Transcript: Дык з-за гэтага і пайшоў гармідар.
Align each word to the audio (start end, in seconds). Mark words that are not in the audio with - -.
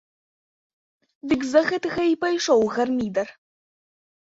Дык 1.33 1.39
з-за 1.49 1.61
гэтага 1.69 2.01
і 2.13 2.17
пайшоў 2.25 2.59
гармідар. 2.79 3.27